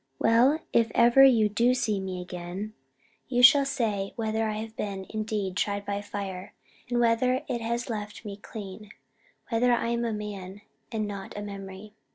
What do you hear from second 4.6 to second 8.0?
been, indeed, tried by fire, and whether it has